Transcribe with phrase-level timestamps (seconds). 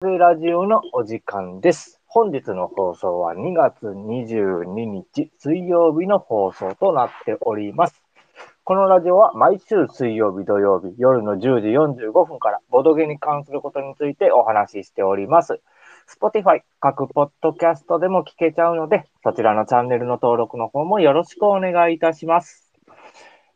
[0.00, 2.00] ラジオのお時間です。
[2.06, 8.00] 本日の放送は2月22日水曜日の放送となっております。
[8.62, 15.60] このラジオは毎週水曜日、土曜日、夜の10時45分からボドゲに関することについてお話ししております。
[16.06, 22.72] Spotify、各ポッドキャストでも聞けちゃうので、そちらのチャンネルの登録の方もよろしくお願いいたします。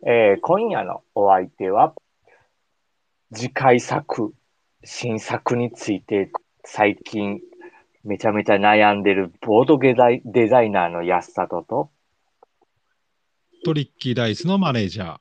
[0.04, 1.94] えー今夜のお相手は、
[3.32, 4.34] 次回作、
[4.84, 6.30] 新作について
[6.64, 7.40] 最近
[8.04, 11.90] めちゃめちゃ悩んでるボードゲザイデザイナーの安里と、
[13.64, 15.18] トリッキーダイスのマネージャー、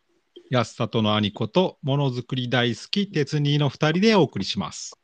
[0.49, 4.97] 安里の兄子とものづくり大好き鉄兄の2人でお送りします。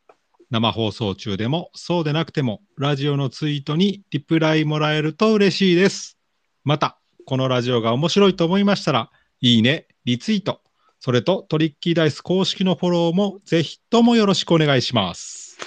[0.49, 6.17] 生放送中でもそうでなくてもラジオのツイートにリプライもらえると嬉しいです。
[6.63, 10.61] また、このラジオが面白いと思いましたら、いいね、リツイート、
[11.07, 15.57] それとトリッキーダイス公式のフォローもぜひともよろしくお願いします。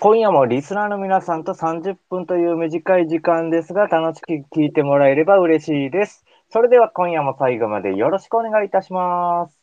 [0.00, 6.26] 今夜もリスナーの皆さんと30分という短い時間ですが、楽しく聞いてもらえれば嬉しいです。
[6.50, 9.58] それでは今夜も最後までよろしくお願いいたします。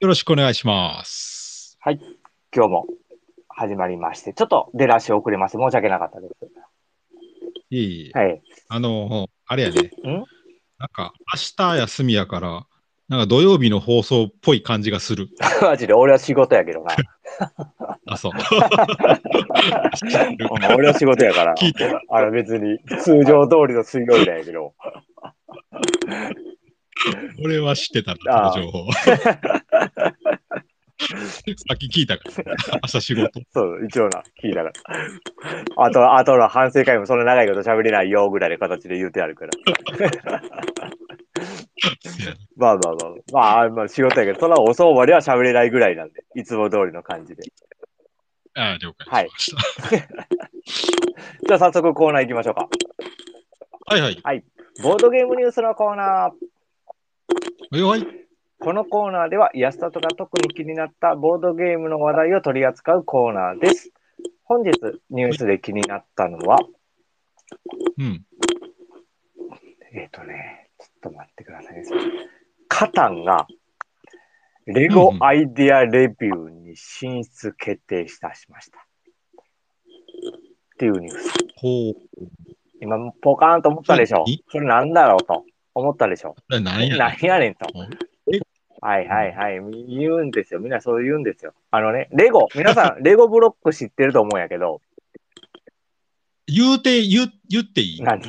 [0.00, 1.78] よろしくお願いします。
[1.80, 1.98] はい、
[2.54, 2.86] 今日も
[3.48, 6.34] 始まりまして、ちょっと出だし遅れまして申し訳なかったです。
[7.70, 8.18] いえいえ。
[8.18, 8.42] はい。
[8.68, 9.80] あの、あれやね。
[9.80, 10.24] ん？
[10.76, 12.66] なんか、明日休みやから、
[13.12, 15.28] なんか土曜日の放送っぽい感じがする。
[15.60, 16.96] マジで俺は仕事やけどな。
[18.08, 18.32] あ、そう。
[18.36, 18.40] うん
[20.74, 21.54] 俺は仕事やから。
[21.54, 24.72] 聞いてあれ別に通常通りの水曜日だけど。
[27.44, 28.86] 俺は知ってたあな、あその情報。
[31.02, 33.40] さっき聞いたから、 明日仕事。
[33.52, 34.72] そう、一応な、聞いたから。
[35.76, 39.50] あと、あとの反省会もそんな長いこと喋れないよぐらいの形で言うてあるから。
[42.56, 47.42] まあまあまあ、まあ、まあ仕事やけど、そんな遅うまでは喋れないぐらいなんで、いつも通りの感じで。
[48.54, 50.06] ああ、了解しました。
[51.46, 52.68] じゃあ早速コーナー行きましょうか。
[53.86, 54.44] はい、はい、
[54.82, 56.32] ボードゲームニュースのコーナー。
[57.72, 57.82] はい。
[57.82, 58.21] はい。
[58.62, 63.90] このコーナーでは、安里が特に気になったボードゲームの話題を取り扱うコーナーです。
[64.44, 64.70] 本日
[65.10, 66.58] ニュースで気になったのは、
[67.98, 68.24] うん。
[69.92, 71.82] えっ、とね、ちょっと待ってくださいね。
[72.68, 73.48] カタンが、
[74.66, 78.78] レゴアイデアレビューに進出決定したしました。
[78.78, 78.82] っ
[80.78, 81.32] ていうニュース。
[81.56, 81.94] ほう。
[82.80, 85.44] 今、ポカーンと思ったでしょ何それなんだろうと
[85.74, 87.90] 思ったでしょ何やねん何やねんとうん。
[88.82, 89.60] はいはいはい。
[89.88, 90.58] 言うんですよ。
[90.58, 91.54] みんなそう言うんですよ。
[91.70, 94.80] あのね、レゴ、皆さん、 レゴブロック知ってると思うんやけど、
[96.48, 98.02] 言うて、言う、言っていい？
[98.02, 98.20] 何？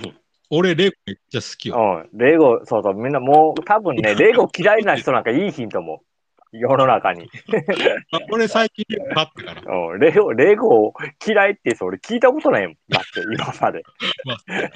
[0.52, 2.06] 俺、レゴめっちゃ好きよ。
[2.14, 2.18] うん。
[2.18, 6.04] レゴ、そうそう、みんなもう、多分ね、 レゴ嫌いな人なんかいいヒントも。
[6.52, 7.28] 世の中に。
[8.14, 9.76] あ俺、最近レゴ買ったから。
[9.76, 10.00] うん。
[10.00, 10.94] レゴ、レゴ
[11.28, 12.78] 嫌いってそれ聞いたことないもん。
[12.90, 13.82] だって、今まで。
[13.84, 14.72] そうやね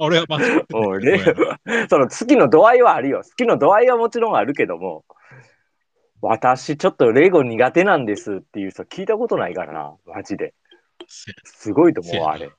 [0.00, 3.22] 俺は間違ってその好きの度合いはあるよ。
[3.24, 5.04] 好きの度合いはもちろんあるけども、
[6.20, 9.96] 私ちょっとレゴ苦手なんですっていう人聞いたことないからな。
[10.06, 10.54] マジで。
[11.06, 12.50] せすごいと思う、あれ。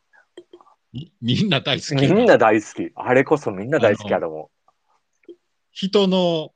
[0.94, 2.08] みみんな大好き。
[2.08, 2.92] みんな大好き。
[2.96, 4.50] あれこそみんな大好きやと思
[5.72, 6.52] 人の、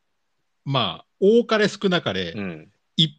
[0.66, 2.40] まあ、多かれ少なかれう。
[2.40, 2.71] う、ん。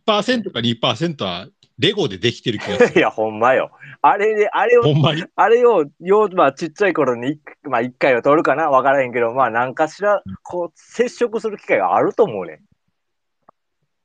[0.06, 1.48] 1%か2%は
[1.78, 3.00] レゴでできてる気がすいる。
[3.02, 3.70] や、ほんまよ。
[4.02, 5.24] あれで、あれをほんまに？
[5.34, 8.70] あれを、よう、まあ、ちっちゃい頃に一、まあ、一回は取るかな？
[8.70, 12.60] わからへんけど、まあ、何かしら、こう、接触する機会があると思うね。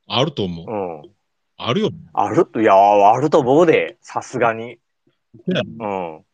[0.08, 0.66] あると思う。
[0.68, 1.12] うん。
[1.58, 1.90] あるよ。
[2.14, 4.78] あると、いや、あると思うで、さすがに。
[5.48, 6.27] やうん。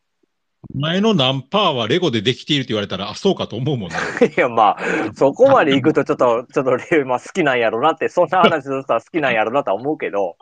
[0.74, 3.96] 前の何パーはレゴでできているって言われたら、あ、そうかと思うもんね。
[4.36, 4.78] いや、まあ、
[5.14, 10.36] そこまで行くと、ちょっと、ちょっとレ、まあ、好きなんやろなって、そんな話する人は好きなんやろなとは思うけど、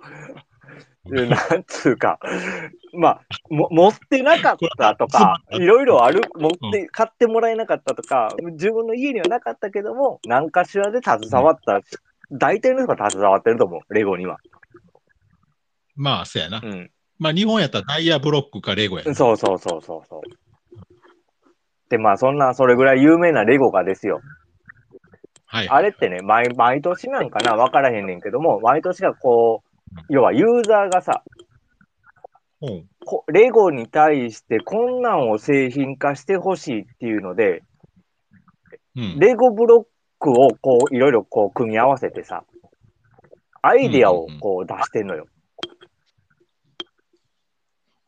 [1.05, 2.21] うんなんつうか、
[2.93, 11.81] まあ、も持ってなかったとか、いろいろある、持って、買ってもらえなかったとか、自分の家にはなかったけども、何かしらで携わった、
[12.31, 14.39] 大体の人が携わってると思う、レゴには。
[15.97, 16.61] まあ、そうやな。
[16.63, 16.91] うん。
[17.23, 19.15] まあ、日本やったらダイヤブロックかレゴやな。
[19.15, 20.23] そうそうそうそうそう。
[21.89, 24.21] で、まあ、そんな、それぐらい有名なレゴがですよ。
[25.47, 25.69] はい。
[25.69, 31.23] あれってね、毎毎年なんかな、わからへんねんけども、毎年がこう、要はユーザーがさ、
[32.61, 37.63] うんこレゴに対してこんなんを製品化してほしいっていうので、
[38.97, 39.19] うん。
[39.19, 39.85] レゴブロッ
[40.19, 42.45] クをこういろいろこう組み合わせてさ、
[43.61, 45.27] アイデアをこう出してんのよ。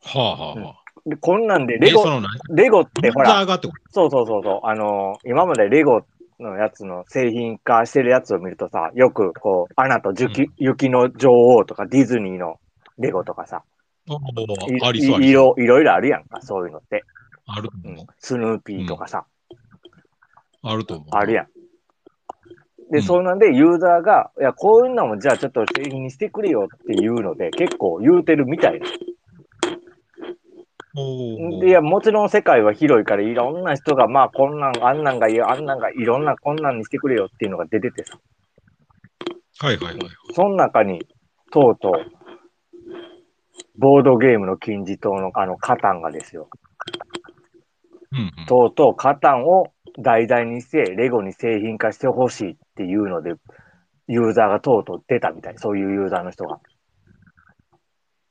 [0.05, 0.85] はあはあはあ。
[1.07, 2.05] でこんなんでレレゴ、
[2.49, 3.45] レゴってほら、
[3.91, 6.03] そうそうそうそう、あのー今までレゴ
[6.39, 12.59] のやつの製品化してるやつを見るとさ、よくこう、アナと雪,、雪の女王とかディズニーの
[12.97, 13.63] レゴとかさ。
[14.07, 14.19] お
[15.57, 17.03] いろいろあるやんか、そういうのって。
[17.47, 18.07] あると思ううん。
[18.19, 19.25] スヌーピーとかさ、
[20.63, 21.07] あると思う。
[21.11, 21.47] あるやん。
[22.91, 28.85] で、うんそうなんで、ユーザーが、いや、こういうのもじゃあちょっと製品にしてくれよっていうので、結構言うてるみたいな。
[30.97, 38.17] いや、もちろん世界は広いから、いろんな人が、まあ、こんなん、あんなんがいい、あんなんがいろんな、こんなんにしてくれよっていうのが出ててさ。
[39.59, 40.09] はいはいはい。
[40.33, 41.05] その中に、
[41.51, 41.93] とうとう、
[43.77, 46.49] ボードゲームの金字塔のあの、カタンがですよ。
[48.11, 53.33] うんうん、とうとうカタンを題材にして、レゴに製品化してほしいっていうので、
[54.07, 55.55] ユーザーがとうとう出たみたい。
[55.57, 56.59] そういうユーザーの人が。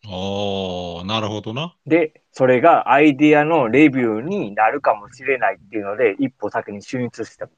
[0.07, 1.75] ああ、なるほどな。
[1.87, 7.49] で、それがアイディアのレビューになるかもしれないっていうので、一歩先に進出した。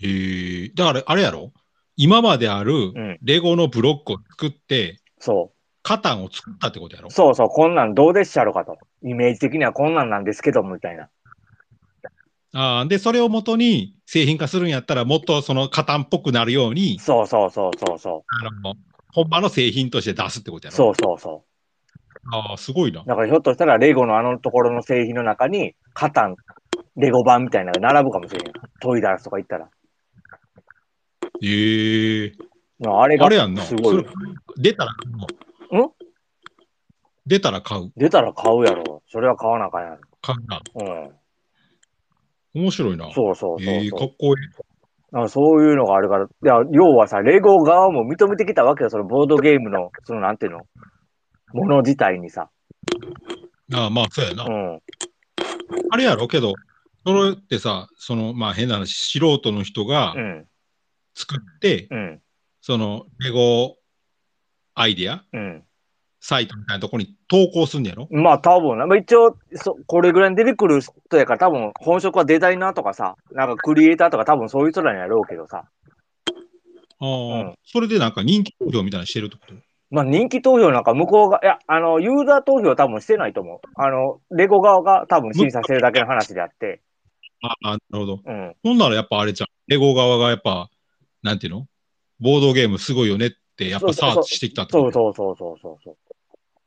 [0.00, 0.68] へえ。
[0.74, 1.52] だからあれやろ？
[1.96, 5.52] 今まであるうんレゴのブロックを作って、そ
[5.82, 7.08] カタンを作ったってことやろ？
[7.08, 7.10] う。
[7.10, 8.78] そうそう、こんなんどうでっしゃろかと。
[9.02, 11.08] イメージ的にはこんなんなんですけど、みたいな。
[12.54, 18.74] ああ、で、それをもとに製品化するんやったら、もっとそのカタンっぽくなるように、そうそうそうそうそあの、
[19.12, 20.76] 本場の製品として出すってことやう。
[20.76, 20.76] ろ？
[20.76, 21.44] そうそうそ
[22.30, 23.04] ああ、すごいなう。。
[23.06, 26.36] だからひょっとしたらレゴのあのところの製品の中に、カタン、
[26.96, 28.52] レゴ版みたいなのが並ぶかもしれん。
[28.80, 29.68] トイザらスとか行ったら。
[31.42, 32.32] ええ
[32.80, 33.62] まああれがあれやんな。
[33.62, 34.04] すごい。
[34.56, 35.16] 出たら買う
[35.76, 35.84] の？
[35.86, 35.90] ん？
[37.26, 37.92] 出たら買う？
[37.96, 39.02] 出たら買うやろ。
[39.10, 40.60] それは買わなあかんや買うな。
[40.74, 41.12] ろ。
[42.54, 43.06] 面白いな。
[43.06, 43.12] うん。
[43.12, 43.74] そうそうそうそう。
[43.74, 44.34] ええかっこいい。
[45.10, 50.66] なんかそういうのがあるから、いや、要はさ、レゴ側も認めてきたわけよ、そのボードゲームの、そのなんていうの、
[51.54, 52.50] もの自体にさ。
[53.72, 54.44] ああ、まあ、そうやな。
[54.44, 54.82] うん。
[55.90, 56.28] あれやろ？
[56.28, 56.54] けど、
[57.06, 60.46] それってさ、その、まあ変な話、素人の人がうん。
[61.14, 62.20] 作って、うん。
[62.60, 63.76] その、レゴ
[64.74, 65.64] アイディアうん。
[66.20, 68.08] サイトみたいなところに投稿すんねやろ？
[68.10, 75.64] まあ多分な、まあ、一応そ、これぐらいに出てくる人やから多分本職はデザイナーとかさ、なんかクリエイターとか多分そういう人らにやろうけどさ。
[77.00, 79.54] ああ、うんそれでなんか人気投票みたいなのしてるってこと？
[79.90, 83.60] まあ人気投票なんか向こうが、いや、あの、ユーザー投票は多分してないと思う。
[83.76, 86.82] あの、レゴ側が多分審査してるだけの話であって。
[87.40, 88.20] ああ、なるほど。
[88.22, 88.54] うん。
[88.62, 89.48] ほんならやっぱあれじゃん。
[89.66, 90.68] レゴ側がやっぱ、
[91.22, 91.66] なんていうの？
[92.20, 94.92] ボードゲームすごいよねって、やっぱサーチしてきたってそうこと？
[94.92, 95.96] そうそうそうそうそう。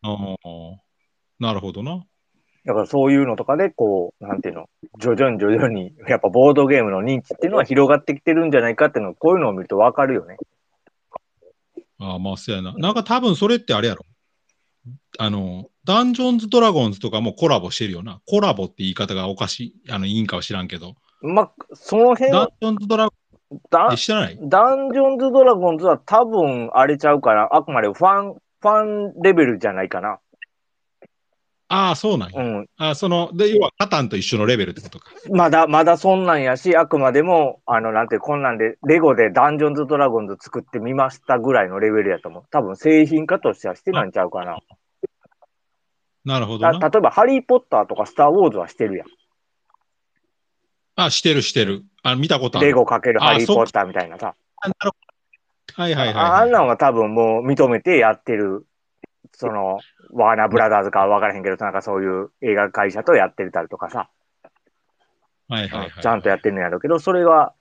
[0.04, 0.18] ああ、
[1.40, 2.06] なるほどな。
[2.66, 4.70] だからそういうのとかで、こう、なんていうの、
[5.00, 10.38] 徐々に徐々に、やっぱボードゲームの認知っていうのは広がってきてるんじゃないかっていうのを、こういうのを見るとわかるよね。
[12.00, 12.74] ああ、まあそうやな。
[12.74, 14.06] なんか多分それってあれやろ。
[15.18, 18.22] あの、ダンジョンズ・ドラゴンズとかもコラボしてるよな。
[18.28, 20.96] コラボって言い方がおかしい、あの、いいんかは知らんけど。
[21.22, 23.22] まあ、その辺はダン、ジョンズ・ドラゴン
[23.70, 30.20] ダンジョンズ・ドラゴンズは多分あれちゃうから、あくまでファン、ファンレベルじゃないかな。
[31.74, 32.44] ああ、そうなんや。
[32.44, 32.68] うん。
[32.78, 35.12] あその、で、要は、カタンと一緒のレベルってことか。
[35.30, 42.44] まだ、まだそんなんやし、あくまでも、あの、なんてこんなんで、レゴでダンジョンズ・ドラゴンズ作ってみましたぐらいのレベルやと思う。
[42.52, 44.58] 多分製品化としてはしてないんちゃうかな。
[46.26, 46.70] なるほど。
[46.70, 49.08] 例えば、ハリー・ポッターとかスター・ウォーズはしてるやん。
[50.98, 51.86] あ、してるしてる。
[52.04, 52.68] あ、見たことある。
[52.68, 54.36] レゴかけるあハリー・ポッターみたいなさ。
[54.58, 55.11] あなるほ
[55.78, 58.66] どはいはいはい、ああんなんは多分もう認めてやってる、
[59.34, 59.80] その、
[60.12, 64.10] ワーナーブラザーズかは分からへんけど、なんかそういう映画会社とやってたりとかさ、
[65.48, 65.92] はいはいはい。
[66.02, 67.54] ちゃんとやってるんやろうけど、それは、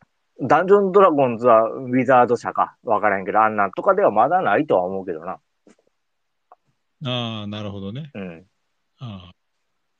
[0.43, 5.39] ダンジョンドラゴンズはウィザード社か分からへんけど、あんなんとかではまだないとは思うけどな。
[7.05, 8.11] ああ、なるほどね。
[8.15, 8.47] うん。
[9.01, 9.33] ああ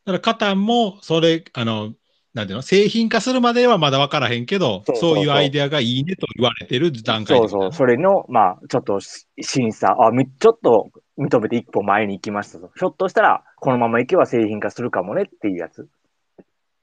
[0.05, 1.95] だから、カタンも、それ、あの、
[2.33, 12.71] なんていうの、製品化するまではまだ分からへんけど、そういうアイデアがいいねと言われてる段階そうそう、それの、まあ、ちょっとし審査、あ、みちょっと認めて一歩前に行きましたと。
[12.77, 15.89] ひょっとしたら、このまま行けば製品化するかもねっていうやつ。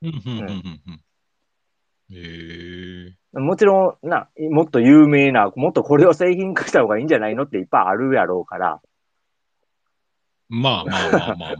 [0.01, 1.01] うんうんうんうんうん。
[2.09, 8.81] へえもちろん、な、もっと有名な、もっとこれを製品化した方がいいんじゃないのっていっぱいあるやろうから。
[10.49, 11.55] まあまあまあまあまあ。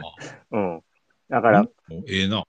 [0.52, 0.82] うん。
[1.30, 1.68] だから、うん
[2.08, 2.44] ええな。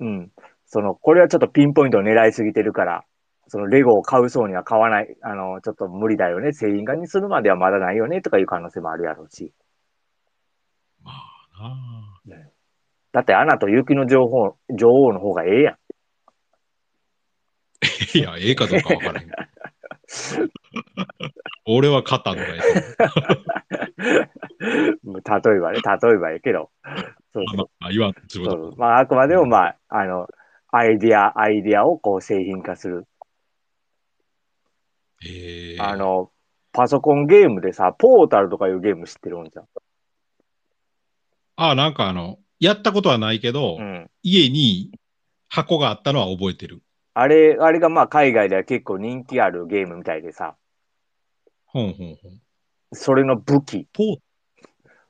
[0.00, 0.32] うん。
[0.66, 3.04] その、これはちょっとピンポイントを狙いすぎてるから、
[3.48, 6.52] そのレゴを買うそうには買わない、あの、ちょっと無理だよね。
[6.52, 9.52] 製品化にするまではまだないよね、とかいう可能性もあるやろうし。
[11.04, 11.12] ま
[11.58, 12.36] あな
[13.12, 15.76] だって、アナと雪の情報、女王の方がええやん。
[18.18, 19.30] いや、ええかどうか分からへん。
[21.66, 22.72] 俺はカタンとかやって
[25.02, 26.70] もう 例えばね、例えばやけど。
[27.32, 28.76] そうまあそうまあ、言わんとするこそとう。
[28.76, 30.28] まあ、あくまでも、まあ、あの、
[30.76, 33.06] アイディア、アイディアをこう製品化する。
[35.22, 36.30] へえあの、
[36.72, 39.64] パソコンゲームでさ、ポータルとかいうゲーム知ってるんじゃん。
[41.56, 44.10] ああ、なんかあの、やったことはないけど、うん。
[44.22, 44.92] 家に
[45.48, 46.82] 箱があったのは覚えてる。
[47.14, 50.56] あれ、あれがまあ海外では結構人気あるゲームみたいでさ、
[51.64, 52.40] ほんほんほん。
[52.92, 53.88] それの武器、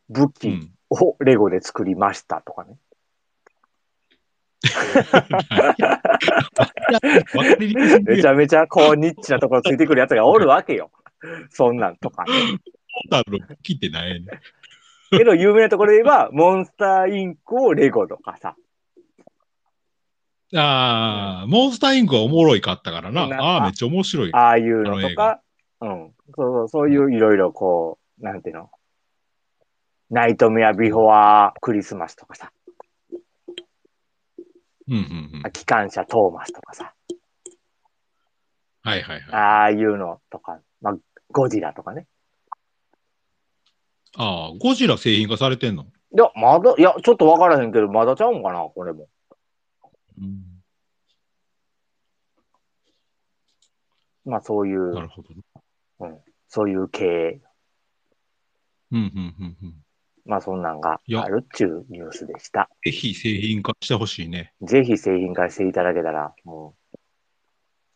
[0.08, 0.72] 武器うん。
[0.90, 2.76] をレゴで作りましたとかね。
[8.04, 10.90] めちゃめちゃこうニッチなところついてくるやつがおるわけよ。
[11.50, 12.32] そんなんとかね。
[13.80, 14.26] てないね。
[15.10, 18.56] けど有名なところで言えば、モンスターインクをレゴとかさ。
[20.54, 23.22] ああ、モンスターインクはおもろいかったからな。
[23.22, 24.34] ああ、めっちゃ面白い。
[24.34, 25.40] ああいうのとか、
[25.80, 26.12] うん。
[26.26, 28.70] そうそう、そういういろいろこう、なんていうの？
[30.08, 32.52] ナイトメアビフォアクリスマスとかさ。
[34.88, 35.52] うんうんうん。
[35.52, 36.94] 機関車トーマスとかさ。
[38.82, 39.32] はいはいはい。
[39.32, 40.96] ああいうのとか、まあ、
[41.30, 42.06] ゴジラとかね。
[44.16, 45.82] ああ、ゴジラ製品化されてんの？
[45.82, 49.08] いや、まだ、いや、ちょっとわからへんけど、まだちゃうんかな、これも。
[50.18, 50.42] うん。
[54.24, 55.42] まあ、そういう、なるほどね。
[56.48, 57.40] そういう系、
[58.92, 59.74] うんうんうんうん。
[60.26, 62.68] まあ、そんなんがあるっちゅうニュースでした。
[62.84, 64.52] ぜひ製品化してほしいね。
[64.60, 66.74] ぜひ製品化していただけたら、も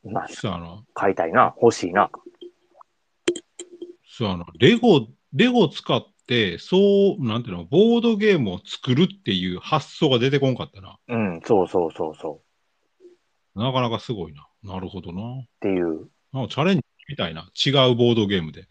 [0.04, 0.84] う、まあ、そうやな。
[0.94, 2.10] 買いたいな、欲しいな。
[4.06, 4.46] そうやな。
[4.58, 10.98] レゴ、レゴ使って、そう、なんていうの、ボードゲームを作るっていう発想が出てこんかったな。
[11.08, 12.42] うん、そうそうそうそ
[13.56, 13.60] う。
[13.60, 14.46] なかなかすごいな。
[14.62, 15.20] なるほどな。
[15.40, 16.08] っていう。
[16.32, 17.50] なんかチャレンジみたいな。
[17.54, 18.68] 違うボードゲームで。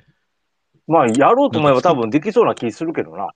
[0.90, 3.30] まあ、やろうと思えば多分できそうな気するけどな。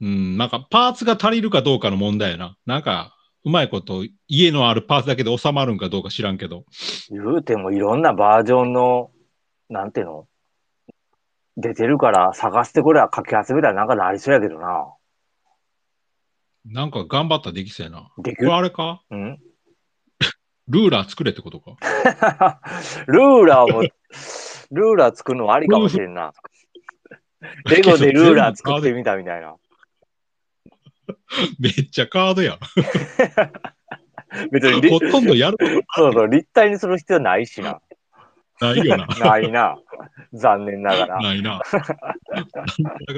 [0.00, 2.56] うん、なんかパーツが足りるかどうかの問題やな。
[2.64, 6.64] なんか、うまいこと家のあるパーツだけで収まるんかどうか知らんけど。
[7.10, 9.10] 言うてもいろんなバージョンの、
[9.68, 10.28] なんていうの？
[11.56, 14.94] 出てるから探してこれはかき集めたらなんかなりそうやけどな。
[16.66, 18.12] なんか頑張ったらできそうやな。
[18.18, 19.02] できるこれあれか？
[19.10, 19.38] うん
[20.68, 21.76] ルーラー作れってことか？
[23.08, 23.82] ルーラーも、
[24.70, 26.32] ルーラー作るのはありかもしれんな。
[27.70, 29.56] レゴでルーラー作ってみたみたいな。
[31.58, 32.58] めっちゃカードやん。
[34.52, 37.80] 別にリほとんどやるこそうそう、立体にする必要ないしな。
[38.60, 39.06] とないよな。
[39.06, 39.78] ないな。
[40.32, 41.20] 残念ながら。
[41.20, 41.62] ないな。
[41.72, 41.92] だか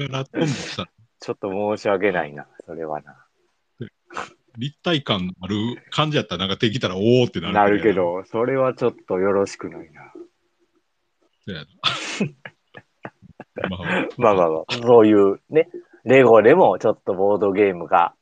[0.09, 0.87] ら、今度さ、
[1.19, 2.47] ちょっと申し訳ないな。
[2.65, 3.27] それはな。
[4.59, 5.57] 立体感のある
[5.91, 7.93] 感じやったら、なんかできたら、おーってなるなるけ。
[7.93, 10.13] ど、それはちょっとよろしくないな。
[11.51, 11.69] そうやな
[13.69, 15.69] まあ、まあまあまあ、そういうね、
[16.05, 18.15] レゴでもちょっとボードゲームが、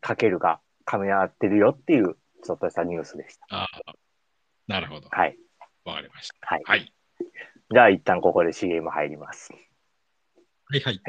[0.00, 3.46] かけるが噛み合ってるよっていう、ちょっとしたニュースでした。
[3.50, 3.94] ああ
[4.66, 5.08] なるほど。
[5.10, 5.36] はい。
[5.84, 6.46] わかりました。
[6.46, 6.62] はい。
[6.64, 6.92] はい。
[7.72, 9.52] じゃあ一旦ここで CM 入ります。
[9.52, 11.00] はいはい。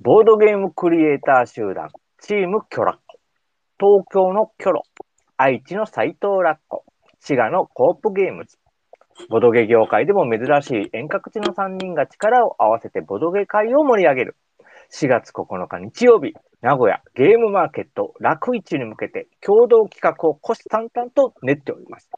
[0.00, 3.18] ボードゲームクリエイター集団、チームキョラッコ、
[3.80, 4.82] 東京のキョロ、
[5.36, 6.84] 愛知の斎藤ラッコ、
[7.20, 8.58] 滋賀のコープゲームズ。
[9.28, 14.36] ボドゲ業界でも珍しい遠隔地の3人が力を合わせてボドゲ界を盛り上げる。
[14.90, 16.32] 4月9日日曜日、
[16.62, 22.10] 名古屋ゲームマーケット楽市に向けて共同企画を虎視眈々と練っております。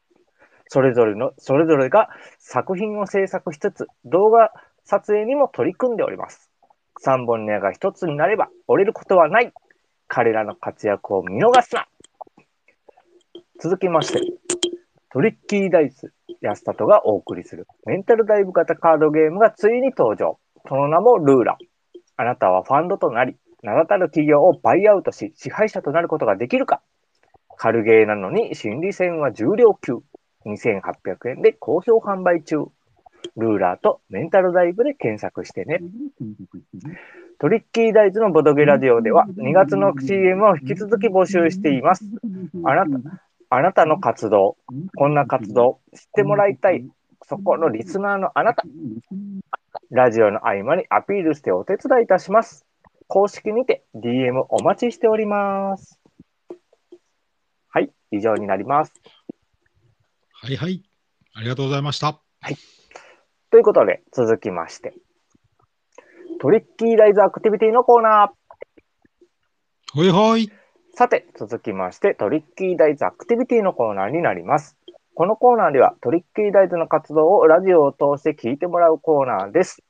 [0.67, 4.51] それぞれの、それぞれが作品を制作しつつ、動画
[4.85, 6.49] 撮影にも取り組んでおります。
[6.99, 9.51] 三本の矢が一つになれば折れることはない。
[10.07, 11.87] 彼らの活躍を見逃すな。
[13.59, 14.19] 続きまして、
[15.13, 20.39] トリッキーダイス安里がお送りするメンタルダイブ型カードゲームがついに登場。
[20.69, 21.57] その名もルーラ。
[22.15, 26.81] あなたはファンドとなり、名だたる企業をバイアウトし、支配者となることができるか
[27.57, 29.95] 軽ゲーなのに心理戦は重量級。
[30.45, 32.67] 2800円で好評販売中。
[33.35, 35.81] ルーラーとメンタルダイブで検索してね。
[37.37, 42.05] トリッキーダイズのボドゲラジオでは2月の CM を引き続き募集しています。
[42.63, 43.21] あなた、
[43.53, 44.55] あなたの活動、
[44.95, 46.87] こんな活動、知ってもらいたい、
[47.27, 48.63] そこのリスナーのあなた、
[49.89, 52.65] ラジオの合間にアピールしてお手伝いいたします。
[53.07, 55.99] 公式にて DM お待ちしております。
[57.67, 58.93] はい、以上になります。
[60.31, 60.81] はいはい。
[61.33, 62.21] ありがとうございました。
[63.51, 64.93] ということで、続きまして、
[66.39, 68.29] トリッキーダイズアクティビティのコーナー。
[69.93, 70.49] ほいほい。
[70.93, 74.77] さて、続きまして、トリッキーダイズアクティビティのコーナーになります。
[75.15, 79.81] このコーナーでは、トリッキーダイズの活動をラジオを通して聞いてもらうコーナーです。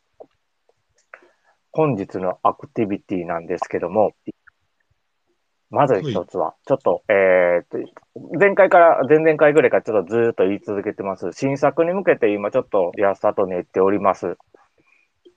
[1.71, 4.13] 本日のアクティビティなんですけども、
[5.71, 7.85] まず一つは、ちょっと、えー
[8.37, 11.31] 前回から、前々回ぐらいからちょっとずーっと言い続けてます。
[11.31, 14.37] 新作に向けて今ちょっと安さと練っております。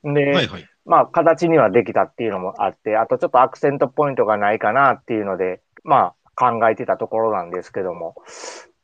[0.05, 0.69] で、はいはい。
[0.85, 8.17] まあ、形にはできたっていうのもあって、あとちょっとアクセントポイントがないかなっていうので、まあ、考えてたところなんですけども、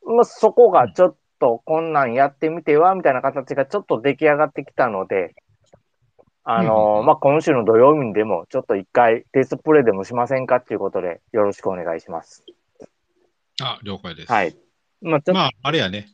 [0.06, 5.34] まあ、そこがちょっとこんなんやってみては、みたいな形がちょっと出来上がってきたので、
[6.42, 12.44] あの、うんまあ、今週の土曜日にでも、ちょっと一回テストプレイでもしませんかっていうことで、よろしくお願いします。
[13.62, 14.32] あ、了解です。
[14.32, 14.56] はい。
[15.02, 16.08] まあ、ちょっと、まあ、あれやね。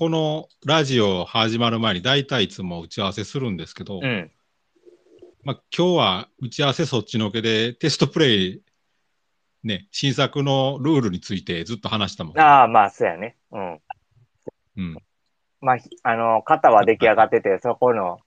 [0.00, 4.30] このラジオ始まる前に大体いつも打ち合わせするんですけど、うん。
[5.44, 8.62] まあ、今日は打ち合わせそっちのけでテストプレイ、
[9.62, 12.40] ね、新作のルールについてずっと話したもん。
[12.40, 13.36] ああ、まあ、そうやね。
[13.52, 13.80] うん。
[14.78, 14.96] うん。
[15.60, 18.20] まあ、ひあの、型は出来上がってて、そこの、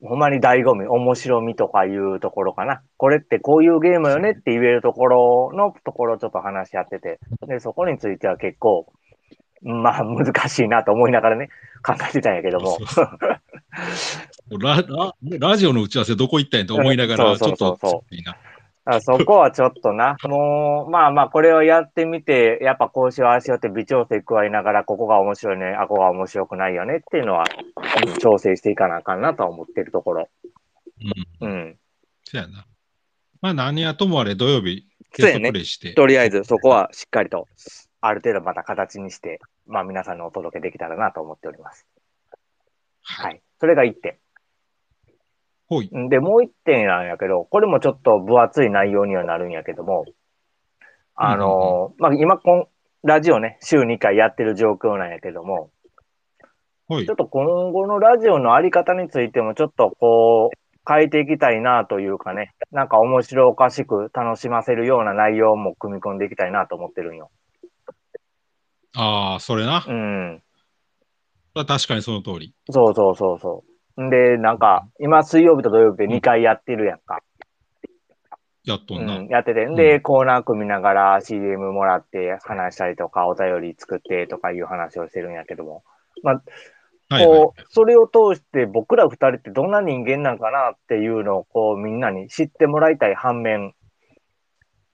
[0.00, 2.80] ほんまに醍醐味、面白みとかいうところかな。
[2.96, 8.90] これってこういうゲームよねって言えるところのところをちょっと話し合ってて、で、そこについては結構、
[9.62, 11.48] まあ難しいなと思いながらね、
[11.84, 12.78] 考えてたんやけども。
[14.58, 17.78] ラララジオの打ち合わせどこ行ったんやと思いながら、ちょっと
[19.00, 30.28] そこはちょっとな、 もう、まあまあ、これをやってみて、やっぱこうしよう、ああしようって微調整加えながら、ここが面白いね、あここが面白くないよねっていうのは、うん調整していかなあかんなとは思ってるところ。
[31.40, 31.48] うん。
[31.48, 31.78] うん。
[32.24, 32.66] そうやな。
[33.40, 35.94] まあ、何やともあれ土曜日テストプレイして。
[35.94, 37.48] とりあえずそこはしっかりと、
[38.06, 41.86] ある程度また形にして、まあ皆さんにお届けできたらなと思っております。
[43.02, 43.24] は。
[43.24, 43.40] はいい。
[43.60, 44.18] それが1点。
[45.68, 45.90] ほい。
[46.08, 50.04] で、もう1点なんやけど、これもちょっと分厚い内容にはなるんやけども、
[51.14, 52.68] あのーまあ今こん、
[53.02, 55.70] ラジオね、週2回やってる状況なんやけども、
[56.88, 57.16] ほいちょっ。
[57.16, 60.58] と今後のラジオのあり方についてもちょっとこう、
[60.88, 67.30] 変えていきたいなというかね、なんか面白おかしく楽しませるような内容も組み込んでいきたいなと思ってるんよ。
[68.96, 69.84] ああ、それな。
[69.86, 70.42] うん。
[71.54, 72.54] 確かにその通り。
[72.70, 73.64] そうそうそうそ
[73.96, 74.02] う。
[74.02, 77.20] んで、なんか、今水曜日と土曜日で2回やってるやんか。
[78.64, 79.18] やっとな。
[79.18, 79.66] うんん、やってて。
[79.66, 85.84] んで、コーナー組みながら CM もらって話したりとか、お便り作ってとかいう話をしてるんやけども。
[86.22, 86.36] はい
[87.08, 93.74] はいこう、それを通して僕ら二人ってどんな人間なんかなっていうのをこうみんなに知ってもらいたい反面、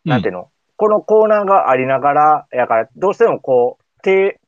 [0.05, 4.41] なんていうの、このコーナーがありながら、やから、どうしてもこう、手、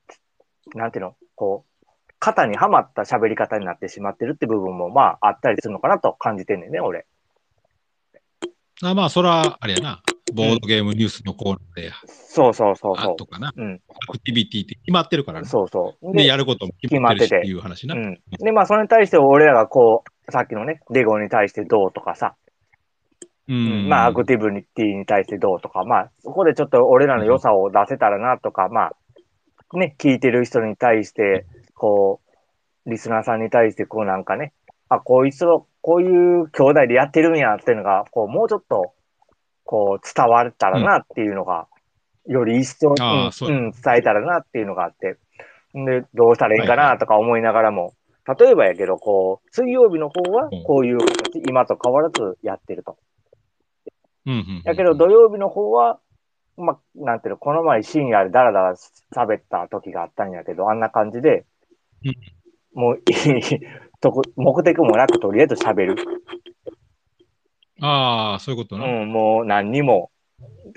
[0.74, 1.86] なんていうの、こう、
[2.18, 7.06] 肩にはまった喋り方になってしまってるって部分も、まあ、あったりするのかなと感じてんねんね、俺。
[8.82, 10.02] あまあ、そら、あれやな。
[10.32, 13.52] ボードゲームニュースのコーナーで、そうそうそうそあとかな。
[13.56, 13.62] う。
[13.62, 15.46] うん、アクティビティって決まってるからね。
[15.46, 16.16] そうそう。
[16.16, 17.94] で、やることも決まってててっていう話な。
[17.94, 18.20] うん。
[18.38, 22.34] で、まあ、それに対して俺らがこう、さっきのね、レゴに対してどうとかさ、
[23.48, 23.88] うん。
[23.88, 28.96] まあ、アクティブティに対してどうとか、まあ、そこでちょっと俺らの良さを出せたらなとか、まあ、
[29.78, 32.20] ね、聞いてる人に対して、こ
[32.86, 34.52] う、リスナーさんに対して、こうなんかね、
[34.88, 38.92] あ、こういう人、こういう兄弟でやってるんやっていうのが、こう、もうちょっと、
[39.64, 41.66] こう、伝わったらなっていうのが、
[42.26, 45.16] より一層、あーそううん、うん伝えたらなっていうのがあって、
[45.78, 47.94] んで、どうしたらいいんかなとか思いながらも、
[48.38, 52.96] 例えばやけど、こう、水曜日の方はうん、こういう形、今と変わらずやってると。
[54.26, 54.62] うんうんうん。
[54.64, 56.00] やけど土曜日の方は、
[56.56, 58.76] まあ、なんていうの、この前深夜でダラダラ
[59.14, 61.44] 喋った時があったんやけど、あんな感じで、
[62.04, 62.14] うん
[62.74, 63.42] もういい
[64.00, 65.96] とこ、目的もなくとりあえず喋る。
[67.80, 68.84] ああ、そういうことな。
[68.84, 70.10] うん、もう何にも、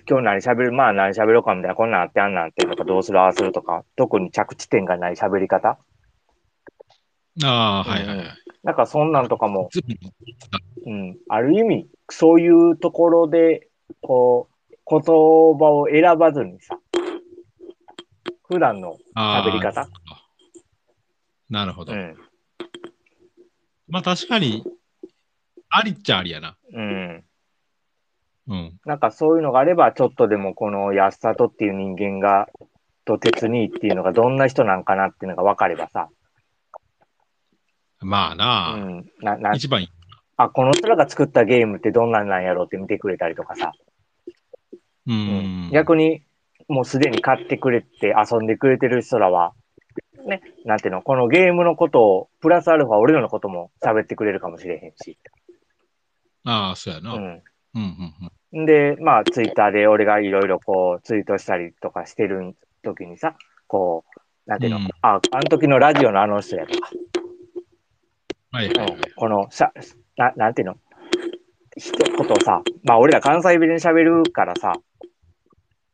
[0.07, 5.79] 今日何喋る、まあ何喋ろうかみたいな、こんなんあってあんなんてとか、どうするああするとか、特に着地点がない喋り方。
[7.43, 8.27] ああ、はいはいはい。
[8.63, 9.81] なんかそんなんとかも、ず
[10.85, 13.67] うん、ある意味、そういうところで、
[14.01, 14.56] こう、
[14.89, 15.11] 言葉
[15.71, 16.77] を選ばずにさ、
[18.47, 19.87] 普段の喋り方？
[21.49, 21.93] なるほど。
[21.93, 22.15] うん。
[23.89, 24.63] まあ確かに、
[25.69, 26.57] ありっちゃありやな。
[26.73, 27.23] うん。
[28.47, 28.79] うん。
[28.85, 32.47] なんかそういうのがあれば、ちょっとでもこの安里っていう人間が、
[33.03, 36.09] と鉄にっていうのがどんな人なんかなっていうのが分かればさ、
[37.99, 39.05] まあうなあ、ん。
[39.19, 39.89] な、な、一番いい。
[40.35, 43.71] あ、この人らが作ったゲームってどんなんなんやろうって見てくれたりとかさ、
[45.07, 45.71] ううんん。
[45.71, 46.21] 逆に
[46.67, 49.53] もうすでに買ってくれて遊んでくれてる人らは、
[50.25, 55.17] ね、なんていうの、このゲームのことを、プラスアルファ俺らのことも喋ってくれるかもしれへんし。
[56.43, 57.13] ああ、そうやな。
[57.13, 57.23] うん。
[57.23, 57.41] うん。
[57.73, 57.83] うん
[58.21, 58.31] うん
[58.65, 63.35] で、まあ、ツイッターで俺がいろいろこう、ツイートしたりとかしてる時にさ、
[63.67, 64.05] こ
[64.45, 66.89] う、なんていうの、うんあ、あの時のラジオのあの人やとか、
[68.51, 68.97] はいはいはい。
[69.17, 69.71] この、しゃ、
[70.15, 70.75] ななんていうの、
[71.75, 74.73] 一言さ、まあ俺ら関西弁で喋るからさ、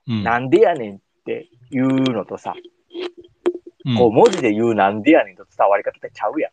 [0.08, 6.52] うんなんでやねんって言うのとさ、うんこう文字で言うなんでやねんと伝わり方ってちゃうやん。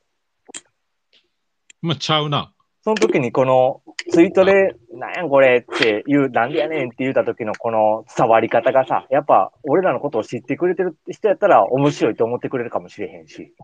[1.81, 2.53] まあ、ちゃうな。
[2.83, 13.55] その時にこのツイートで、なんやんこれって言う、なんでやねんって言った時のこの伝わり方がさ、やっぱ俺らのことを知ってくれてる人やったら面白いと思ってくれるかもしれへんし。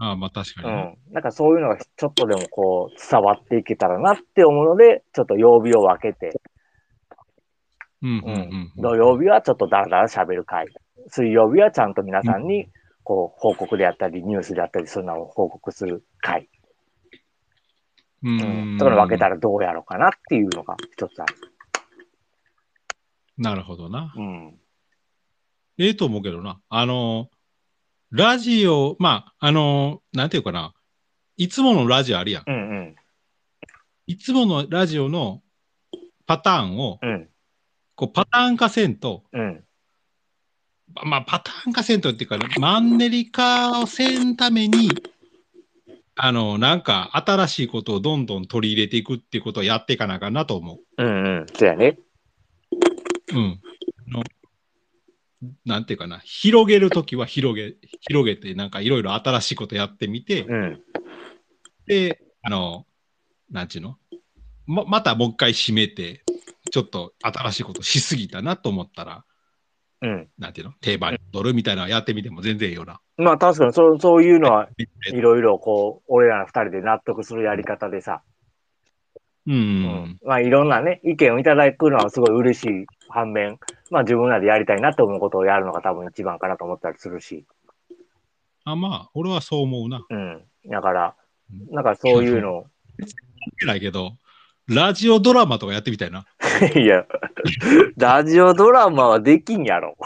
[0.00, 0.82] ああ、まあ確かうにね。
[1.10, 1.12] ん。
[1.12, 6.40] なんかそういうのがちょっとでもこう伝わっていけたらなって思うので、ちょっと曜日を分けて、
[8.02, 8.72] うんうんううんん。
[8.76, 10.66] 土曜日はちょっとダラダラ喋る回。
[11.08, 12.68] 水曜日はちゃんと皆さんに
[13.04, 16.48] こう報告であったり、ニュースであったり、そんなのを報告する回。
[18.22, 18.38] ううん。
[18.38, 21.34] ういうの分けたらどうやろうかなっていうのが一つある。
[23.38, 24.12] なるほどな。
[24.16, 24.58] うん。
[25.78, 26.60] ええと思うけどな。
[26.68, 27.28] あの、
[28.10, 30.74] ラジオ、まあ、あの、なんていうかな。
[31.36, 32.44] いつものラジオあるやん。
[32.46, 32.96] うんうん。
[34.06, 35.42] いつものラジオの
[36.26, 37.31] パターンを、うん。
[38.02, 39.64] こうパターン化せんと、うん。
[41.04, 44.88] まあ、パターン化せんとっていうか、マンネリ化をせんために、
[46.16, 51.02] あの、なんか新しいことをどんどん取り入れていくっていうことをやっていかなあかんなと思う。
[51.04, 51.46] うんうん。
[51.54, 51.96] そうやね。
[53.32, 53.60] うん。
[54.08, 54.24] あの
[55.64, 60.82] なんていうかな、広げるときは広げ、広げて、なんかいろいろ新しいことやってみて、うん。
[61.86, 62.84] で、あの、
[63.48, 63.96] なんちゅうの？
[64.66, 66.24] ま、またもう一回締めて、
[66.72, 69.24] ちょっと新しいことしすぎたなと思ったら、
[70.00, 70.28] うん。
[70.38, 70.72] なんていうの？
[70.80, 73.00] 定番に戻るみたいなのやってみても全然いいよな。
[73.16, 74.68] まあ確かにそう、そういうのは
[75.12, 78.22] いろいろこう、俺らの二人で納得するやり方でさ、
[79.46, 79.54] うん。
[79.54, 83.58] うんまあいろんなね、意見をいただくのはすごい嬉しい反面、
[83.90, 87.44] まあ自分らでやりたいなって思うことをやるのが多分一番かなと思ったりするし、
[88.64, 90.06] あ、まあ、俺はそう思うな。
[90.08, 90.42] うん。
[90.66, 91.14] だから、
[91.70, 92.66] なんかそういうのを、
[93.66, 94.12] ないけど、
[94.68, 96.24] ラジオドラマとかやってみたいな。
[96.78, 97.06] いや、
[97.96, 99.96] ラジオドラマはできんやろ。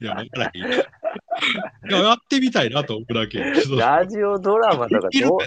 [0.00, 0.62] いや、わからへん。
[0.62, 3.38] いや、やってみたいなと思うだけ。
[3.78, 5.40] ラジオドラマとかどう？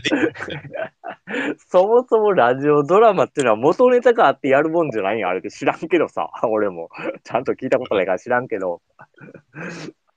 [1.67, 6.89] そもそもラジオドラマっていうのは元ネタがあってやるもんじゃないんや、あれって知らんけどさ、俺も。
[7.23, 8.81] ちゃんと聞いたことないから知らんけど。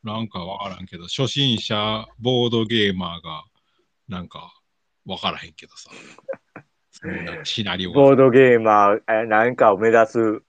[0.05, 3.44] なんかわからんけど、初心者ボードゲーマーが、
[4.09, 4.55] なんか、
[5.07, 5.90] わからへんけどさ。
[7.44, 8.00] シナリオが。
[8.00, 10.42] ボードゲーマー、えなんかを目指す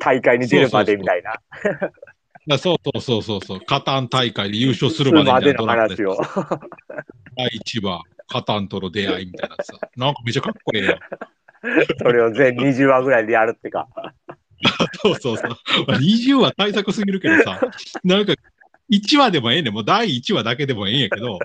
[0.00, 1.40] 大会に出るまでみたいな。
[2.46, 3.60] だそうそうそうそうそう。
[3.60, 6.26] カタン大会で優勝するまでみたいなドラマでするまでの
[7.36, 9.78] 第1話、カタンとの出会いみたいなさ。
[9.96, 10.98] なんかめっちゃかっこいいやん。
[11.98, 13.88] それを全20話ぐらいでやるってか。
[15.02, 15.50] そうそうそう。
[15.86, 17.60] まあ20話対策すぎるけどさ、
[18.04, 18.34] なんか
[18.90, 19.74] 1話でもええねん。
[19.74, 21.38] もう第1話だけでもええんやけど、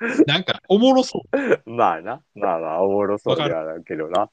[0.26, 1.22] なんかおもろそ
[1.66, 1.70] う。
[1.70, 2.22] まあな。
[2.34, 4.18] まあまあ、おもろそうではないけどな。
[4.18, 4.30] なんか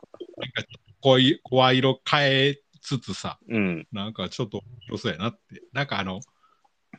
[1.01, 3.87] こういう声色変えつつさ、うん。
[3.91, 5.61] なんかちょっと面白そうやなって。
[5.73, 6.21] なんかあの、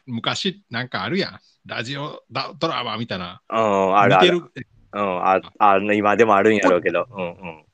[0.07, 1.39] 昔なんかあるやん。
[1.67, 3.41] ラジオだドラマみたいな。
[3.51, 4.43] うん、あるある。
[4.91, 7.07] うん、ああ今でもあるんやろうけど。
[7.11, 7.65] うんうん。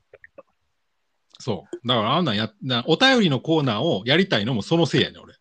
[1.39, 1.89] そう。
[1.89, 5.35] だからあんなんや、なお便りのコーナーをやりたいのもそのせいやねん、俺。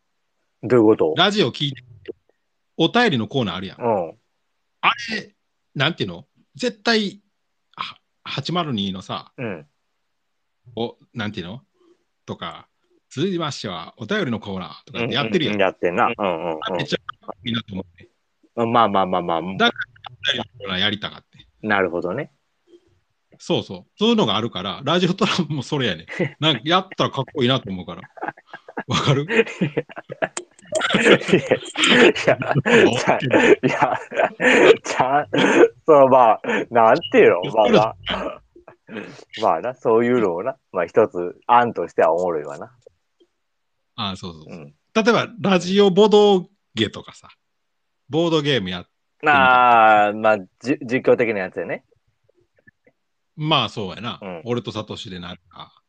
[0.63, 1.13] どういうこと？
[1.15, 1.83] ラジオ聞いて、
[2.77, 3.81] お便りのコーナーあるやん。
[3.81, 4.17] うん。
[4.81, 5.32] あれ、
[5.75, 6.25] なんていうの？
[6.55, 7.21] 絶対、
[7.75, 9.65] は802のさ、うん。
[10.75, 11.61] お、なんていうの？
[12.25, 12.67] とか、
[13.09, 15.55] 続きましては、お便りのコーナーとかってやってるやん。
[15.55, 16.11] うやってんな。
[16.17, 16.97] うんうんめっちゃ
[17.45, 18.09] いいなと思って、
[18.55, 18.71] うん。
[18.71, 19.41] まあまあまあまあ。
[19.41, 21.47] だお便りのコーナーやりたかって。
[21.61, 22.31] なるほどね。
[23.39, 23.85] そうそう。
[23.97, 26.05] そういうのがあるから、ラジオドラマもそれやねん。
[26.39, 28.01] なんかやったらかっこいいなと思うから。
[28.87, 29.25] わかる？
[30.73, 33.29] いや、ちゃい
[33.69, 33.99] や、
[34.83, 35.27] ちゃん、
[35.85, 37.95] そう、まあ、なんていうのまあな、
[39.41, 42.75] まあな、そういうのをな、まあ一つ案としてはおもろいわな。
[43.95, 44.53] ああ、そうそうそう。
[44.53, 44.73] うん。
[44.93, 47.29] 例えば、ラジオボドゲとかさ、
[48.09, 48.85] ボードゲームや、
[49.25, 51.85] ああ、まあ、じ実況的なやつやね。
[53.35, 54.19] まあそうやな。
[54.21, 55.82] うん俺とサトシでなるか、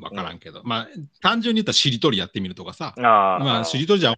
[0.00, 0.88] わからんけど、まあ
[1.20, 4.14] 単純に言ったらしりとりやってみるとかさ、まあしりとりじゃ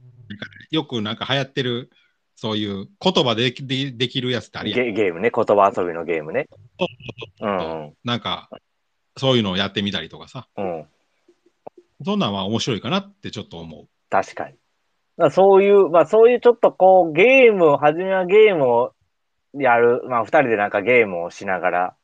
[0.71, 1.91] よくなんか流行ってる、
[2.37, 4.79] そういう言葉でできでできるやつってあるやん。
[4.79, 6.49] ゲゲームね、言葉遊びのゲームね。
[7.41, 8.49] うんなんか、
[9.17, 10.79] そういうのをやってみたりとかさ、うん。
[10.79, 10.87] うん。
[12.05, 13.89] そんなんは面白いかなってちょっと思う。
[14.09, 14.57] 確かに。
[15.31, 18.93] そういう、まあそういうちょっとこう、ゲームを、初めはゲームを
[19.55, 21.97] やる、まあ二人でなんかゲームをしながら、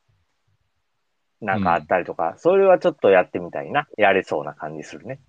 [1.41, 3.87] なんかあったりとか、それはちょっとやってみたいな。
[3.97, 5.19] やれそうな感じするね。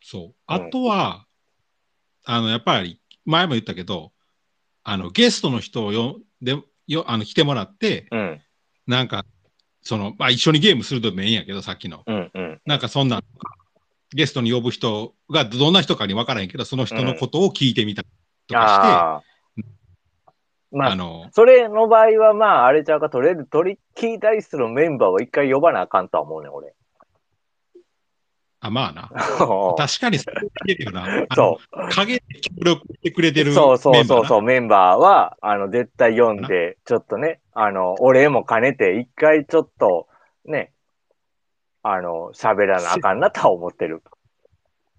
[0.00, 0.34] そう。
[0.46, 1.26] あとは、
[2.24, 4.12] あの、やっぱり、前も言ったけど、
[4.84, 8.40] あの、ゲストの人をよ、で、よ、あの、来てもらって、うん、
[8.86, 9.26] なんか、
[9.82, 12.04] その、まあ、一緒にゲームするともええんやけど、さっきの。
[12.06, 12.60] うん、うん。
[12.64, 13.22] なんかそんな
[14.14, 18.08] ゲストに呼ぶ人がどんな人かに分からへんけど、その人のことを聞いてみたり
[18.46, 19.22] とか。
[19.22, 19.27] して、
[20.70, 26.74] まあ、あの、それの場合は、まあ、あれちゃうか、とりあえずトリッキーダイスのメンバーを一回呼ばなあかんとは思うね、俺。
[28.60, 29.08] あ、まあな。
[29.78, 30.30] 確かにそ
[30.66, 31.26] れるよな。
[31.34, 31.88] そう。
[31.94, 40.08] 陰で協力してくれてるそうそうそうそう、メンバーは、あの、絶対読んで、ちょっとね、あの、お礼も兼ねて、一回ちょっと、
[40.44, 40.72] ね、
[41.82, 44.02] あの、喋らなあかんなとは思ってる。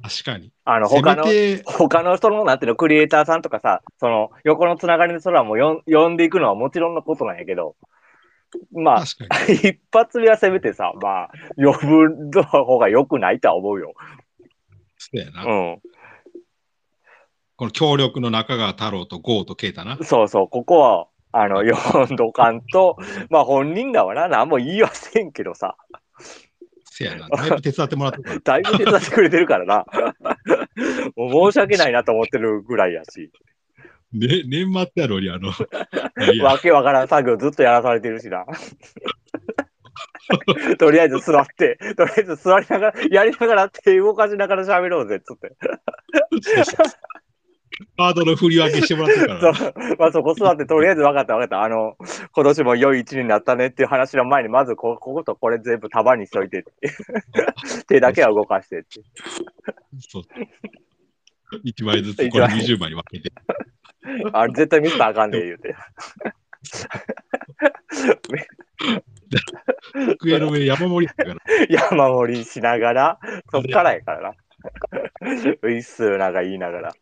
[0.01, 0.51] 確かに。
[0.65, 1.25] あの、せ他の、
[1.65, 7.75] 他の人の、なんていうの、クリエイターさんとかさ、その、横のつながりの人らもよん呼んでいくのはもちろんのことなんやけど、
[8.71, 9.03] まあ。
[9.51, 13.93] 一発目はせめてさ、まあ、呼ぶ方が良くないとは思うよ。
[14.97, 15.43] そうやな。
[15.43, 15.81] う
[17.55, 19.95] この協力の中川太郎と郷と啓太な。
[19.95, 20.03] ん。
[20.05, 22.97] そうそう、ここは、あの、呼んどかんと、
[23.29, 25.75] まあ本人らはな、何も言いはせんけどさ、
[26.99, 27.29] せやな。
[27.29, 28.19] だいぶ手伝ってもらって。
[28.43, 29.85] だいぶ手伝ってくれてるからな。
[31.15, 33.31] もう申し訳ないなと思ってるぐらいやし、
[34.11, 35.49] ね、年末やのに、あの、
[36.43, 38.45] わけわからん作業ずっとやらされてるしな。
[40.77, 45.55] とりあえず座って、とりあえず座りながら、やりながら手動かしながら喋ろうぜっつって。
[47.97, 49.53] カードの振り分けしてもらってるからな。
[49.55, 51.63] そうまあそこ座って、とりあえず分かった分かった。
[51.63, 51.95] あの、
[52.31, 56.71] 今年も良い一年になったねっていう話の前に、まずここことこれ全部束にしといてって。
[57.87, 59.01] 手だけは動かしてって。
[59.99, 60.23] そう。
[61.65, 63.31] 1枚ずつ、これ20枚に分けて。
[64.33, 65.75] あれ絶対ミスったらあかんで言うて。
[70.19, 71.35] 机の上山盛りだから。
[71.69, 73.19] 山盛りしながら、
[73.51, 74.33] そっからやからな。
[75.63, 76.93] ういっすーなんか言いながら。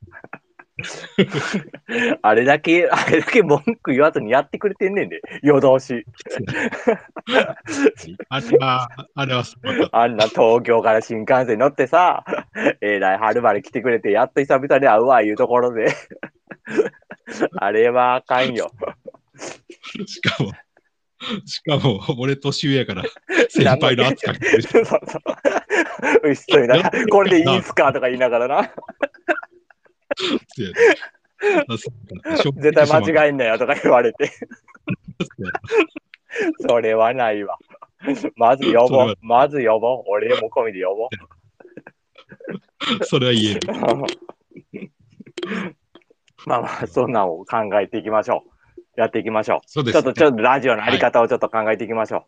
[2.22, 6.06] あれだけ、あれだけ文句言わずにやってくれてんねんで、夜通し。
[8.30, 9.44] あれは、あれは。
[9.92, 12.24] あんな東京から新幹線乗ってさ、
[12.82, 15.88] えらい春まで来てくれて、やっと久々に会うわ、いうところで。
[17.58, 18.72] あれはあかんよ。
[20.06, 20.52] しかも、
[21.46, 23.04] しかも、俺年上やから、
[23.50, 24.68] 先輩の圧かけてるし。
[24.70, 25.02] そうそう。
[26.24, 26.92] うっすいな。
[27.12, 27.92] これでいいっすか？
[27.92, 28.72] とか言いながらな。
[32.58, 34.32] 絶対間違えんなよとか言われて。
[36.68, 37.58] それはないわ。
[38.36, 39.16] まず呼ぼう。
[39.22, 40.04] まず呼ぼう。
[40.08, 41.10] 俺も込みで呼ぼう。
[43.06, 43.62] それは言える。
[46.46, 48.50] まあまあ、そんなんを考えていきましょう。
[49.00, 49.60] やっていきましょう。
[49.66, 52.28] そうです、ちょっと、ちょっとラジオのあり方をちょっと考えていきましょ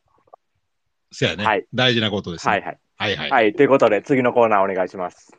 [1.11, 2.39] そやね、はい大事なことでう。
[2.39, 2.51] す、ね。
[2.51, 2.77] はいはい。
[2.97, 3.29] はいはい。
[3.29, 3.53] はい。
[3.53, 5.33] ということで、次のコーナーお願いします。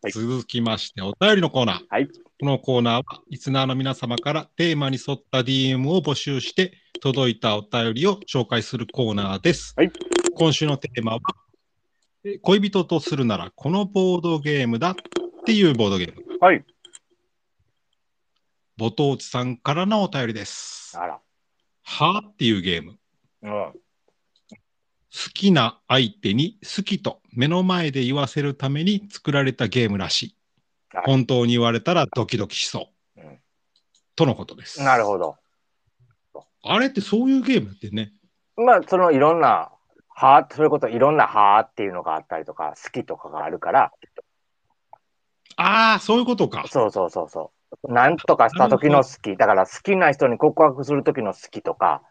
[0.00, 1.80] はい続きまして、お便りのコーナー。
[1.88, 2.08] はい
[2.40, 9.74] このコーナーは、リスナーの皆様からテーマに沿った DM を募集して、届いたお便りを紹介するコーナーです。
[9.76, 9.90] はい
[10.36, 11.20] 今週のテーマは、
[12.22, 14.94] え恋人とするならこのボードゲームだっ
[15.46, 16.22] ていうボードゲーム。
[16.38, 16.64] はい。
[18.76, 20.96] ぼとうちさんからのお便りです。
[20.96, 21.18] あら。
[21.82, 22.98] はっていうゲーム。
[23.42, 23.72] うん。
[25.12, 30.26] 好きな相手に好きと目の前で言わせるために作られたゲームらしい。
[30.26, 33.20] はい本当に言われたらドキドキしそう。
[33.20, 33.38] うん
[34.16, 34.82] とのことです。
[34.82, 35.36] なるほど。
[36.64, 38.12] あれってそういうゲームってね。
[38.56, 39.70] まあ、そのいろんな、
[40.08, 43.92] はーそういうこと、いろんなはーっていうのがあったりとか、好きとかがあるから、
[45.54, 46.64] ああ、そういうことか。
[46.68, 47.92] そうそうそうそう。
[47.92, 49.36] なんとかした時の好き。
[49.36, 52.02] だから好きな人に告白する時の好きとか、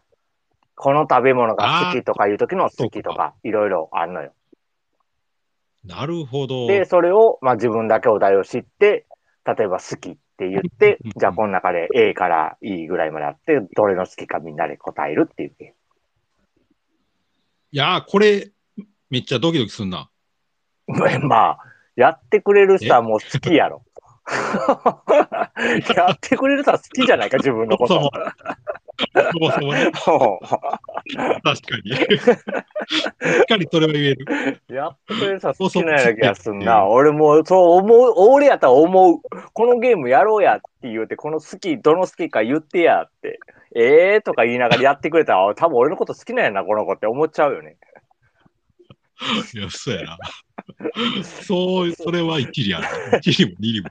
[0.78, 4.32] この食べ物が好きとかいう時の好きとか、いろいろあるのよ。
[5.84, 6.68] なるほど。
[6.68, 9.08] で、それを、まあ自分だけお題を知って、
[9.44, 15.74] 例えば好きって言ってうん、じゃあこの中で A から E ぐらいまであって、どれの好きかみんなで答えるっていうゲ
[17.72, 18.52] いやー、これ、
[19.10, 20.12] めっちゃドキドキすんな。
[21.24, 21.60] まあ、
[21.96, 23.84] やってくれる人はもう好きやろ。
[25.96, 28.12] やってくれる人は好きじゃないか、自分のこと。
[29.32, 31.92] そもそもね、確かに。
[31.92, 34.26] 確かにそれは言える。
[34.70, 36.86] やってくれる人は好きなような気がすんな。
[36.86, 39.20] 俺もそう思う、俺やったら思う。
[39.54, 43.40] このゲームやろうやって言うて、この好き、どの好きか言ってやって。
[43.76, 47.78] ええー、とか言いながらやってくれたら、多分俺のこと好きなんやな、この子って思っちゃうよね。
[49.54, 50.18] いや、そうやな。
[51.24, 52.88] そう、それは一理ある。
[53.20, 53.90] 一理も二理も。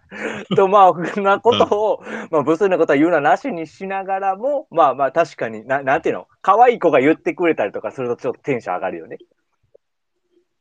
[0.57, 9.19] と、まあ、そんなことを、まあ、物理のことは言うのはなしにしながらも、まあまあ、確かにな、なんていうの、可愛い子が言ってくれたりとかすると、ちょっとテンション上がるよね。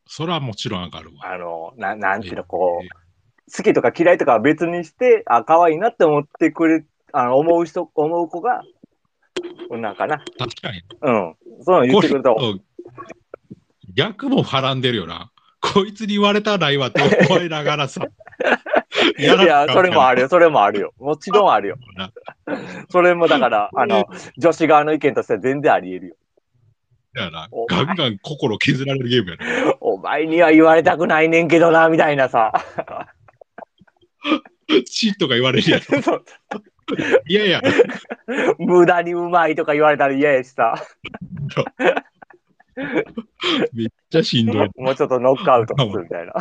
[0.07, 1.31] それはもちろん上がるわ。
[1.31, 8.61] あの、ななんていうの、こう、好きとか嫌いとかは別にして、あ、可愛いなって思ってくれ、あの、思う人、思う子が、
[9.69, 10.81] なんかな、確かに。
[11.01, 12.31] うん、そういうの言ってくれた
[13.95, 15.31] 逆もはらんでるよな。
[15.61, 18.05] こいつに言われたないわって思いながらさ。
[19.17, 20.93] いや、それもあるるよ、それもあるよ。
[20.99, 21.77] もちろんあるよ。
[21.95, 22.11] な。
[22.89, 24.05] それもだから、あの、
[24.37, 26.15] 女子側の意見としては全然あり得るよ。
[27.15, 27.65] やなお。
[27.65, 29.75] ガンガン心削られるゲームやね。
[29.79, 32.53] お前には言われたくないねんけどな、みたいなさ。
[34.85, 35.85] チッとか言われるやつ。
[36.01, 36.23] そう
[37.27, 37.61] いやいや、
[38.59, 40.75] 無駄にうまいとか言われたら嫌やしさ。
[43.73, 44.69] めっちゃしんどい。
[44.75, 46.33] もうちょっとノックアウトするみたいな。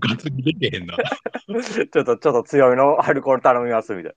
[0.00, 0.96] ガツにできへんな。
[1.92, 4.14] ちょっと、ちょっと強いのアルコール頼みますみたい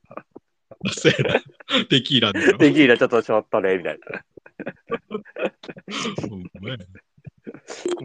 [0.91, 1.85] そうやな。
[1.85, 2.57] テキーラでな。
[2.57, 4.23] テキーラちょっとショットね、みたいな。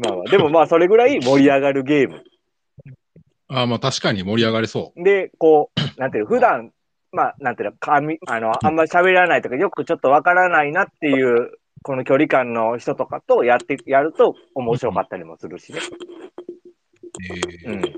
[0.00, 2.22] まあまあ、でもまあ、それぐらい盛り上がるゲーム。
[3.50, 6.72] あまあ確かに盛り上がりそで、こう、なんていうの、普段、
[7.12, 15.80] まあ、なんていうの、かみ、あの、あんまり喋らないとか、よくちょっとわからないなっていう、この距離感の人とかとやって、やると面白かったりもするしね。
[17.64, 17.68] う。
[17.68, 17.80] えうん。
[17.80, 17.94] ー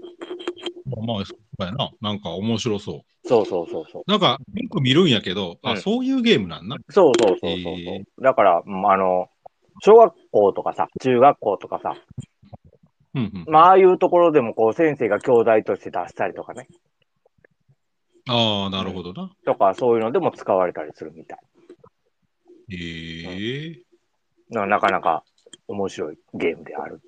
[1.06, 1.90] まあ、そうやな。
[2.00, 4.02] なんか面白そそうそうそうそう。
[4.06, 4.10] う。
[4.10, 6.76] なんか、よく見るんやけど、あ、うんそういうゲームなんな。
[6.88, 9.28] そうそうそうそうえだから、うんあの、
[9.82, 11.94] 小学校とかさ、中学校とかさ、
[13.14, 13.44] うんうん。
[13.46, 16.68] まあ、ああいうところでもこう先生が教材として出したりとかね、
[18.28, 19.30] ああ、なるほどな。
[19.44, 21.38] とかそういうのでも使われたりするみたい。
[22.72, 23.82] ええ
[24.50, 25.24] ななかなか
[25.68, 27.00] 面白いゲームである。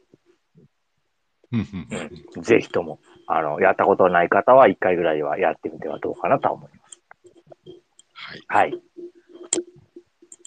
[1.52, 1.88] うんうん
[2.36, 7.00] うんぜひとも、あの、やったことない方は一回ぐらいはやってみてはどうかなとは思います。
[8.14, 8.70] はい。
[8.70, 8.82] はい。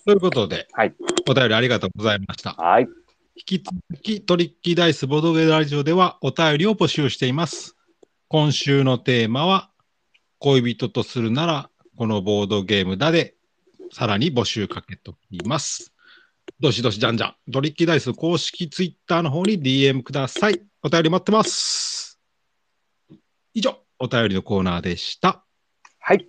[0.05, 0.93] ということで、はい
[1.27, 2.53] お便りありがとうございました。
[2.53, 2.87] はい。
[3.35, 7.75] 引き続きトリッキーダイスボードゲームラジオではお便りを募集しています。
[8.27, 9.71] 今週のテーマは、
[10.39, 13.35] 恋人とするならこのボードゲームだで、
[13.91, 15.93] さらに募集かけておきます。
[16.59, 17.51] どしどしじゃんじゃん。
[17.51, 20.61] トリッキーダイス公式ツイッターの方に DM ください。
[20.83, 22.19] お便り待ってます。
[23.53, 25.43] 以上、お便りのコーナーでした。
[25.99, 26.27] はい。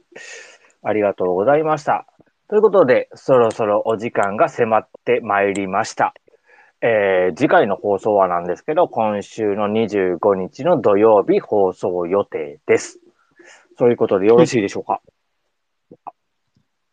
[0.82, 2.06] ありがとうございました。
[2.48, 6.14] ということで、そろそろお時間が迫ってまいりました。
[6.82, 13.00] えー次回の放送はなんですけど、今週の25日の土曜日放送予定です。
[13.78, 15.00] そういうことでよろしいでしょうか？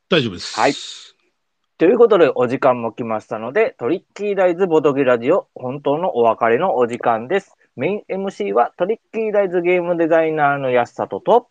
[0.10, 0.60] 大丈夫です。
[0.60, 0.74] はい
[1.80, 7.58] ということで、お時間も来ましたので、トリッキーダイズボドゲラジオ、本当のお別れのお時間です。
[7.76, 11.50] メイン MC はトリッキーダイズゲームデザイナーの安里と、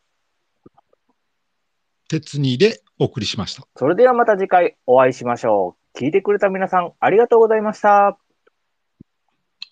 [2.09, 3.67] 鉄にでお送りしました。
[3.77, 5.99] それではまた次回お会いしましょう。
[5.99, 8.07] 聞いてくれた皆さん、ありがとうございました。
[8.09, 8.19] あ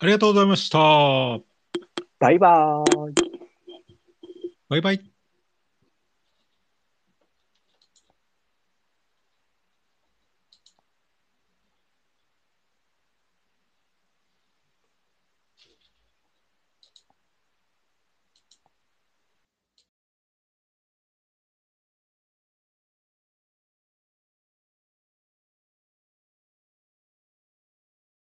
[0.02, 0.78] りがとうございました。
[2.18, 3.14] バイバーイ。
[4.68, 5.09] バイバイ。